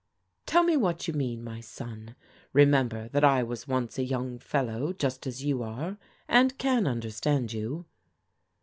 [0.25, 2.15] *'Tell me what you mean, my son.
[2.53, 7.11] Remember that I was once a yotmg feUow just as you are, and can tmder
[7.13, 7.85] stand you."